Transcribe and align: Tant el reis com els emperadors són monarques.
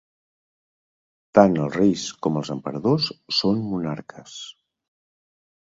Tant 1.39 1.57
el 1.65 1.69
reis 1.75 2.07
com 2.27 2.41
els 2.41 2.51
emperadors 2.55 3.13
són 3.41 3.63
monarques. 3.75 4.35